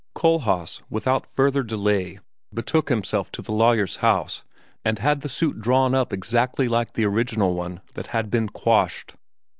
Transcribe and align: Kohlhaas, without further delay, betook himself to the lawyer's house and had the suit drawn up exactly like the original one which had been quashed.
Kohlhaas, 0.15 0.81
without 0.89 1.27
further 1.27 1.61
delay, 1.61 2.17
betook 2.51 2.89
himself 2.89 3.31
to 3.33 3.43
the 3.43 3.51
lawyer's 3.51 3.97
house 3.97 4.41
and 4.83 4.97
had 4.97 5.21
the 5.21 5.29
suit 5.29 5.61
drawn 5.61 5.93
up 5.93 6.11
exactly 6.11 6.67
like 6.67 6.93
the 6.93 7.05
original 7.05 7.53
one 7.53 7.81
which 7.93 8.07
had 8.07 8.31
been 8.31 8.49
quashed. 8.49 9.13